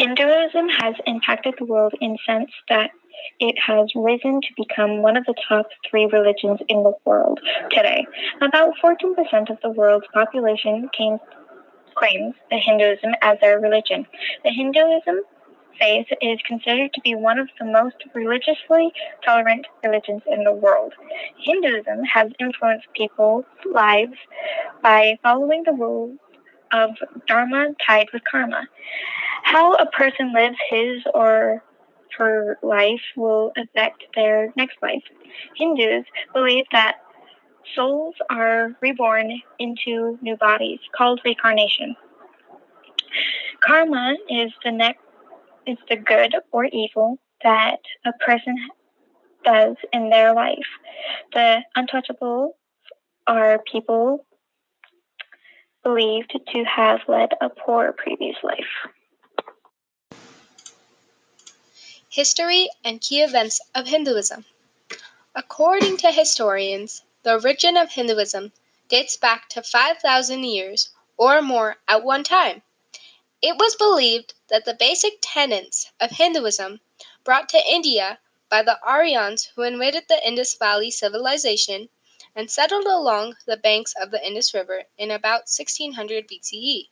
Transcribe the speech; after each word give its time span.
Hinduism 0.00 0.70
has 0.80 0.94
impacted 1.06 1.56
the 1.58 1.66
world 1.66 1.92
in 2.00 2.16
sense 2.26 2.50
that 2.70 2.90
it 3.38 3.54
has 3.66 3.92
risen 3.94 4.40
to 4.40 4.48
become 4.56 5.02
one 5.02 5.18
of 5.18 5.26
the 5.26 5.34
top 5.46 5.66
three 5.90 6.06
religions 6.06 6.58
in 6.70 6.82
the 6.82 6.94
world 7.04 7.38
today. 7.70 8.06
About 8.40 8.72
14% 8.82 9.50
of 9.50 9.58
the 9.62 9.68
world's 9.68 10.06
population 10.14 10.88
came, 10.96 11.18
claims 11.94 12.34
the 12.50 12.56
Hinduism 12.56 13.10
as 13.20 13.38
their 13.42 13.60
religion. 13.60 14.06
The 14.42 14.48
Hinduism 14.48 15.20
faith 15.78 16.06
is 16.22 16.38
considered 16.46 16.94
to 16.94 17.00
be 17.02 17.14
one 17.14 17.38
of 17.38 17.50
the 17.58 17.66
most 17.66 17.96
religiously 18.14 18.90
tolerant 19.22 19.66
religions 19.84 20.22
in 20.26 20.44
the 20.44 20.52
world. 20.52 20.94
Hinduism 21.44 22.04
has 22.04 22.32
influenced 22.40 22.86
people's 22.96 23.44
lives 23.70 24.16
by 24.82 25.18
following 25.22 25.64
the 25.66 25.72
rules 25.72 26.18
of 26.72 26.90
dharma 27.26 27.74
tied 27.86 28.06
with 28.14 28.22
karma. 28.30 28.62
How 29.42 29.74
a 29.74 29.86
person 29.86 30.32
lives 30.32 30.56
his 30.70 31.02
or 31.14 31.62
her 32.18 32.58
life 32.62 33.00
will 33.16 33.52
affect 33.56 34.04
their 34.14 34.52
next 34.56 34.76
life. 34.82 35.02
Hindus 35.56 36.04
believe 36.34 36.64
that 36.72 36.96
souls 37.74 38.14
are 38.30 38.76
reborn 38.80 39.40
into 39.58 40.18
new 40.20 40.36
bodies 40.36 40.80
called 40.96 41.20
reincarnation. 41.24 41.96
Karma 43.60 44.14
is 44.28 44.52
the 44.64 44.72
next 44.72 45.00
is 45.66 45.78
the 45.88 45.96
good 45.96 46.34
or 46.52 46.64
evil 46.66 47.18
that 47.42 47.80
a 48.04 48.12
person 48.24 48.56
does 49.44 49.76
in 49.92 50.10
their 50.10 50.34
life. 50.34 50.58
The 51.32 51.60
untouchable 51.76 52.56
are 53.26 53.60
people 53.70 54.26
believed 55.84 56.38
to 56.52 56.64
have 56.64 57.00
led 57.08 57.30
a 57.40 57.48
poor 57.48 57.92
previous 57.92 58.36
life. 58.42 58.90
History 62.12 62.68
and 62.82 63.00
key 63.00 63.22
events 63.22 63.60
of 63.72 63.86
Hinduism. 63.86 64.44
According 65.32 65.98
to 65.98 66.10
historians, 66.10 67.04
the 67.22 67.34
origin 67.34 67.76
of 67.76 67.92
Hinduism 67.92 68.52
dates 68.88 69.16
back 69.16 69.48
to 69.50 69.62
5,000 69.62 70.42
years 70.42 70.90
or 71.16 71.40
more 71.40 71.78
at 71.86 72.02
one 72.02 72.24
time. 72.24 72.64
It 73.40 73.58
was 73.58 73.76
believed 73.76 74.34
that 74.48 74.64
the 74.64 74.74
basic 74.74 75.18
tenets 75.20 75.92
of 76.00 76.10
Hinduism 76.10 76.80
brought 77.22 77.48
to 77.50 77.64
India 77.64 78.18
by 78.48 78.64
the 78.64 78.80
Aryans 78.82 79.44
who 79.54 79.62
invaded 79.62 80.08
the 80.08 80.26
Indus 80.26 80.54
Valley 80.54 80.90
civilization 80.90 81.90
and 82.34 82.50
settled 82.50 82.86
along 82.86 83.36
the 83.46 83.56
banks 83.56 83.94
of 83.94 84.10
the 84.10 84.26
Indus 84.26 84.52
River 84.52 84.82
in 84.98 85.12
about 85.12 85.42
1600 85.46 86.26
BCE. 86.26 86.88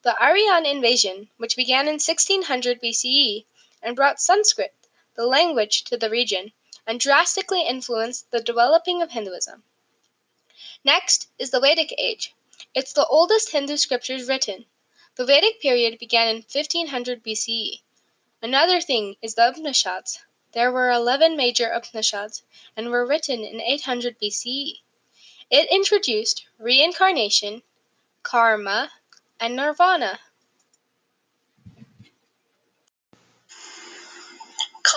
The 0.00 0.18
Aryan 0.18 0.64
invasion, 0.64 1.28
which 1.36 1.54
began 1.54 1.86
in 1.86 2.00
1600 2.00 2.80
BCE 2.80 3.44
and 3.82 3.96
brought 3.96 4.20
Sanskrit, 4.20 4.74
the 5.14 5.26
language, 5.26 5.84
to 5.84 5.96
the 5.96 6.10
region 6.10 6.52
and 6.86 6.98
drastically 6.98 7.62
influenced 7.62 8.30
the 8.30 8.40
developing 8.40 9.02
of 9.02 9.10
Hinduism. 9.10 9.62
Next 10.84 11.28
is 11.38 11.50
the 11.50 11.60
Vedic 11.60 11.94
Age. 11.98 12.34
It's 12.74 12.92
the 12.92 13.06
oldest 13.06 13.50
Hindu 13.50 13.76
scriptures 13.76 14.28
written. 14.28 14.66
The 15.16 15.24
Vedic 15.24 15.60
period 15.60 15.98
began 15.98 16.28
in 16.28 16.36
1500 16.36 17.22
BCE. 17.22 17.82
Another 18.40 18.80
thing 18.80 19.16
is 19.20 19.34
the 19.34 19.48
Upanishads. 19.48 20.20
There 20.52 20.72
were 20.72 20.90
11 20.90 21.36
major 21.36 21.68
Upanishads 21.68 22.42
and 22.76 22.90
were 22.90 23.04
written 23.04 23.44
in 23.44 23.60
800 23.60 24.18
BCE. 24.18 24.80
It 25.50 25.70
introduced 25.70 26.46
reincarnation, 26.58 27.62
karma, 28.22 28.92
and 29.40 29.56
nirvana. 29.56 30.20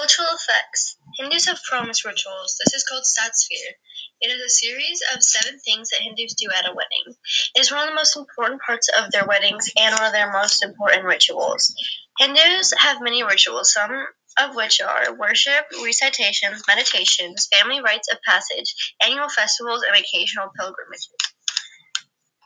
Cultural 0.01 0.29
effects. 0.33 0.97
Hindus 1.19 1.45
have 1.45 1.61
promise 1.61 2.03
rituals. 2.03 2.57
This 2.57 2.73
is 2.73 2.83
called 2.83 3.05
Saat 3.05 3.33
Phere. 3.47 3.75
It 4.19 4.31
is 4.31 4.41
a 4.41 4.49
series 4.49 4.99
of 5.13 5.21
seven 5.21 5.59
things 5.59 5.91
that 5.91 6.01
Hindus 6.01 6.33
do 6.33 6.49
at 6.49 6.67
a 6.67 6.73
wedding. 6.73 7.15
It 7.53 7.59
is 7.59 7.71
one 7.71 7.83
of 7.83 7.89
the 7.89 7.93
most 7.93 8.17
important 8.17 8.63
parts 8.63 8.89
of 8.97 9.11
their 9.11 9.27
weddings 9.27 9.69
and 9.77 9.93
one 9.93 10.07
of 10.07 10.11
their 10.11 10.33
most 10.33 10.63
important 10.63 11.03
rituals. 11.03 11.75
Hindus 12.17 12.73
have 12.79 13.03
many 13.03 13.21
rituals, 13.21 13.73
some 13.73 14.07
of 14.39 14.55
which 14.55 14.81
are 14.81 15.13
worship, 15.13 15.67
recitations, 15.83 16.63
meditations, 16.67 17.47
family 17.53 17.79
rites 17.79 18.11
of 18.11 18.17
passage, 18.25 18.95
annual 19.05 19.29
festivals, 19.29 19.83
and 19.83 19.95
occasional 19.95 20.49
pilgrimages. 20.57 21.13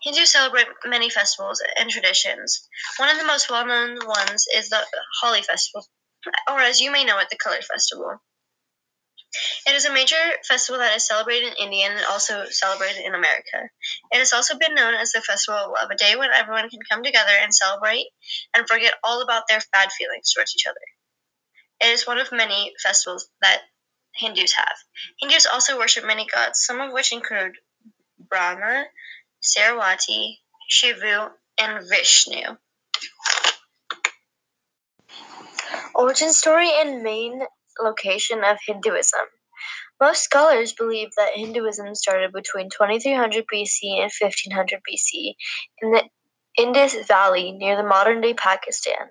Hindus 0.03 0.29
celebrate 0.29 0.67
many 0.83 1.09
festivals 1.09 1.63
and 1.79 1.89
traditions. 1.89 2.67
One 2.97 3.07
of 3.07 3.17
the 3.17 3.25
most 3.25 3.49
well 3.49 3.65
known 3.65 4.05
ones 4.05 4.45
is 4.53 4.67
the 4.67 4.85
Holi 5.21 5.41
festival, 5.41 5.87
or 6.49 6.59
as 6.59 6.81
you 6.81 6.91
may 6.91 7.03
know 7.03 7.19
it, 7.19 7.29
the 7.29 7.37
Color 7.37 7.61
Festival. 7.61 8.21
It 9.67 9.75
is 9.75 9.85
a 9.85 9.91
major 9.91 10.15
festival 10.47 10.79
that 10.79 10.95
is 10.95 11.05
celebrated 11.05 11.49
in 11.49 11.65
India 11.65 11.89
and 11.89 12.05
also 12.05 12.45
celebrated 12.49 13.03
in 13.05 13.13
America. 13.13 13.69
It 14.11 14.19
has 14.19 14.31
also 14.31 14.57
been 14.57 14.75
known 14.75 14.93
as 14.93 15.11
the 15.11 15.21
Festival 15.21 15.59
of 15.59 15.71
Love, 15.71 15.89
a 15.91 15.95
day 15.95 16.15
when 16.15 16.31
everyone 16.31 16.69
can 16.69 16.79
come 16.89 17.03
together 17.03 17.33
and 17.41 17.53
celebrate 17.53 18.07
and 18.53 18.67
forget 18.67 18.93
all 19.03 19.21
about 19.21 19.43
their 19.49 19.59
bad 19.73 19.91
feelings 19.91 20.31
towards 20.31 20.53
each 20.55 20.67
other. 20.67 20.79
It 21.81 21.93
is 21.93 22.07
one 22.07 22.19
of 22.19 22.31
many 22.31 22.73
festivals 22.81 23.27
that 23.41 23.61
Hindus 24.15 24.53
have. 24.53 24.77
Hindus 25.19 25.45
also 25.45 25.77
worship 25.77 26.05
many 26.05 26.25
gods, 26.25 26.63
some 26.63 26.79
of 26.79 26.93
which 26.93 27.11
include 27.11 27.57
Brahma, 28.17 28.85
Saraswati, 29.41 30.39
Shiva, 30.69 31.33
and 31.59 31.89
Vishnu. 31.89 32.57
Origin 35.95 36.33
story 36.33 36.69
and 36.75 37.03
main 37.03 37.41
location 37.81 38.43
of 38.43 38.57
Hinduism. 38.67 39.25
Most 39.99 40.23
scholars 40.23 40.73
believe 40.73 41.09
that 41.17 41.35
Hinduism 41.35 41.95
started 41.95 42.33
between 42.33 42.69
2300 42.69 43.45
BC 43.51 44.01
and 44.01 44.11
1500 44.19 44.81
BC 44.89 45.35
in 45.81 45.91
the 45.91 46.03
Indus 46.57 46.95
Valley 47.07 47.53
near 47.53 47.77
the 47.77 47.87
modern 47.87 48.21
day 48.21 48.33
Pakistan. 48.33 49.07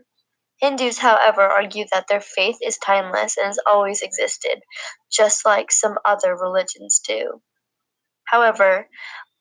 Hindus, 0.61 0.99
however, 0.99 1.43
argue 1.43 1.85
that 1.93 2.07
their 2.09 2.21
faith 2.21 2.57
is 2.63 2.79
timeless 2.79 3.37
and 3.37 3.47
has 3.47 3.59
always 3.67 4.03
existed, 4.03 4.61
just 5.11 5.45
like 5.45 5.73
some 5.73 5.97
other 6.05 6.37
religions 6.37 7.01
do. 7.07 7.41
However, 8.25 8.89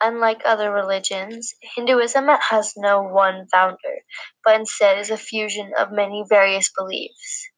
unlike 0.01 0.41
other 0.45 0.71
religions, 0.71 1.53
Hinduism 1.75 2.27
has 2.49 2.73
no 2.77 3.01
one 3.01 3.47
founder, 3.51 4.03
but 4.43 4.59
instead 4.59 4.97
is 4.99 5.09
a 5.09 5.17
fusion 5.17 5.73
of 5.77 5.91
many 5.91 6.23
various 6.27 6.71
beliefs. 6.77 7.49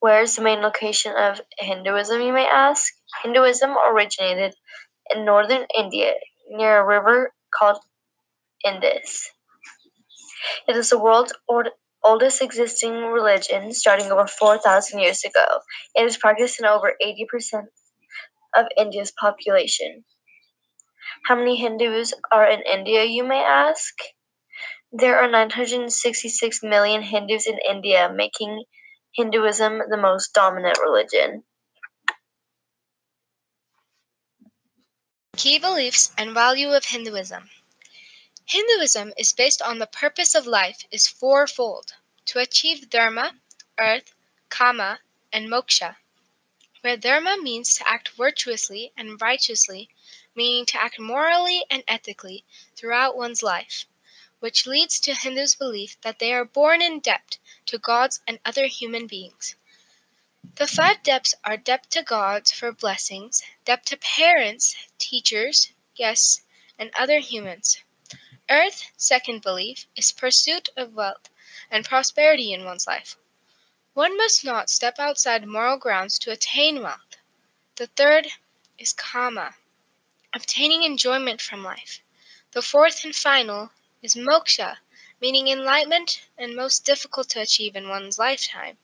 Where 0.00 0.22
is 0.22 0.36
the 0.36 0.42
main 0.42 0.60
location 0.60 1.14
of 1.16 1.40
Hinduism, 1.58 2.20
you 2.20 2.32
may 2.32 2.46
ask? 2.46 2.92
Hinduism 3.22 3.76
originated 3.76 4.54
in 5.14 5.24
northern 5.24 5.66
India 5.76 6.14
near 6.50 6.78
a 6.78 6.86
river 6.86 7.32
called 7.52 7.78
Indus. 8.64 9.30
It 10.68 10.76
is 10.76 10.90
the 10.90 10.98
world's 10.98 11.32
oldest 12.04 12.42
existing 12.42 12.92
religion, 12.92 13.72
starting 13.72 14.12
over 14.12 14.26
4,000 14.26 15.00
years 15.00 15.24
ago. 15.24 15.60
It 15.94 16.04
is 16.06 16.16
practiced 16.16 16.60
in 16.60 16.66
over 16.66 16.94
80% 17.04 17.66
of 18.54 18.66
India's 18.76 19.12
population. 19.12 20.04
How 21.26 21.36
many 21.36 21.56
Hindus 21.56 22.14
are 22.30 22.48
in 22.48 22.62
India, 22.62 23.04
you 23.04 23.24
may 23.24 23.42
ask? 23.42 23.94
There 24.92 25.18
are 25.18 25.28
966 25.28 26.62
million 26.62 27.02
Hindus 27.02 27.46
in 27.46 27.58
India, 27.58 28.10
making 28.12 28.64
Hinduism 29.14 29.82
the 29.90 29.96
most 29.96 30.32
dominant 30.32 30.78
religion. 30.78 31.44
Key 35.36 35.58
beliefs 35.58 36.10
and 36.18 36.32
value 36.34 36.70
of 36.70 36.84
Hinduism. 36.84 37.50
Hinduism 38.46 39.12
is 39.18 39.32
based 39.32 39.60
on 39.60 39.78
the 39.78 39.86
purpose 39.86 40.34
of 40.34 40.46
life 40.46 40.84
is 40.90 41.06
fourfold 41.06 41.92
to 42.24 42.38
achieve 42.38 42.88
dharma, 42.88 43.34
artha, 43.76 44.10
kama, 44.48 45.00
and 45.32 45.48
moksha. 45.48 45.96
Where 46.80 46.96
dharma 46.96 47.36
means 47.36 47.74
to 47.74 47.88
act 47.88 48.08
virtuously 48.16 48.92
and 48.96 49.20
righteously, 49.20 49.90
meaning 50.38 50.64
to 50.64 50.80
act 50.80 50.98
morally 50.98 51.60
and 51.68 51.82
ethically 51.88 52.44
throughout 52.76 53.16
one's 53.16 53.42
life 53.42 53.84
which 54.40 54.66
leads 54.68 55.00
to 55.00 55.14
Hindus' 55.14 55.56
belief 55.56 56.00
that 56.02 56.20
they 56.20 56.32
are 56.32 56.44
born 56.44 56.80
in 56.80 57.00
debt 57.00 57.38
to 57.66 57.76
gods 57.76 58.20
and 58.24 58.38
other 58.44 58.66
human 58.66 59.08
beings. 59.08 59.56
The 60.54 60.68
five 60.68 61.02
debts 61.02 61.34
are 61.42 61.56
debt 61.56 61.90
to 61.90 62.02
gods 62.04 62.52
for 62.52 62.70
blessings, 62.70 63.42
debt 63.64 63.84
to 63.86 63.96
parents, 63.96 64.76
teachers, 64.98 65.72
guests, 65.96 66.42
and 66.78 66.92
other 66.96 67.18
humans. 67.18 67.82
Artha, 68.48 68.84
second 68.96 69.42
belief, 69.42 69.86
is 69.96 70.12
pursuit 70.12 70.68
of 70.76 70.94
wealth 70.94 71.28
and 71.68 71.84
prosperity 71.84 72.52
in 72.52 72.64
one's 72.64 72.86
life. 72.86 73.16
One 73.94 74.16
must 74.16 74.44
not 74.44 74.70
step 74.70 75.00
outside 75.00 75.48
moral 75.48 75.78
grounds 75.78 76.16
to 76.20 76.30
attain 76.30 76.80
wealth. 76.80 77.16
The 77.74 77.88
third 77.88 78.28
is 78.78 78.92
kama, 78.92 79.56
obtaining 80.34 80.82
enjoyment 80.82 81.40
from 81.40 81.62
life. 81.62 82.02
The 82.50 82.60
fourth 82.60 83.04
and 83.04 83.14
final 83.14 83.70
is 84.02 84.14
moksha, 84.16 84.78
meaning 85.20 85.46
enlightenment 85.46 86.26
and 86.36 86.56
most 86.56 86.84
difficult 86.84 87.28
to 87.30 87.40
achieve 87.40 87.76
in 87.76 87.88
one's 87.88 88.18
lifetime. 88.18 88.78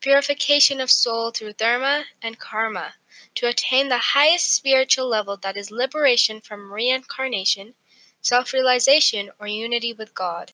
Purification 0.00 0.80
of 0.80 0.92
soul 0.92 1.32
through 1.32 1.54
dharma 1.54 2.04
and 2.22 2.38
karma 2.38 2.94
to 3.34 3.48
attain 3.48 3.88
the 3.88 3.98
highest 3.98 4.52
spiritual 4.52 5.08
level 5.08 5.36
that 5.38 5.56
is 5.56 5.72
liberation 5.72 6.40
from 6.40 6.72
reincarnation, 6.72 7.74
self 8.22 8.52
realization, 8.52 9.32
or 9.40 9.48
unity 9.48 9.92
with 9.92 10.14
God. 10.14 10.46